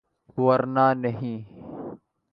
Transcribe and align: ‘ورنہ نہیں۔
‘ورنہ 0.37 0.85
نہیں۔ 1.03 1.37